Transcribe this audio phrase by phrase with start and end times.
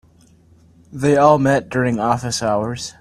[0.91, 2.95] They all met during office hours.